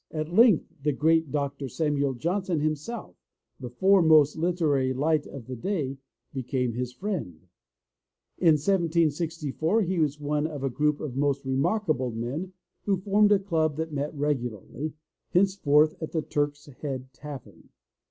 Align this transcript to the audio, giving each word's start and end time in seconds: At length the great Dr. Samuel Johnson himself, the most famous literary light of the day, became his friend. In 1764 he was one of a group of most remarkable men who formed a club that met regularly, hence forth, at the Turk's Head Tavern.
At 0.09 0.33
length 0.33 0.65
the 0.81 0.93
great 0.93 1.29
Dr. 1.31 1.67
Samuel 1.69 2.15
Johnson 2.15 2.59
himself, 2.59 3.15
the 3.59 3.69
most 3.79 3.79
famous 3.79 4.35
literary 4.35 4.93
light 4.93 5.27
of 5.27 5.45
the 5.45 5.55
day, 5.55 5.99
became 6.33 6.73
his 6.73 6.91
friend. 6.91 7.35
In 8.39 8.55
1764 8.57 9.83
he 9.83 9.99
was 9.99 10.19
one 10.19 10.47
of 10.47 10.63
a 10.63 10.71
group 10.71 11.01
of 11.01 11.15
most 11.15 11.45
remarkable 11.45 12.09
men 12.09 12.53
who 12.85 12.97
formed 12.97 13.31
a 13.31 13.37
club 13.37 13.77
that 13.77 13.93
met 13.93 14.11
regularly, 14.17 14.93
hence 15.35 15.53
forth, 15.55 15.93
at 16.01 16.13
the 16.13 16.23
Turk's 16.23 16.65
Head 16.65 17.13
Tavern. 17.13 17.69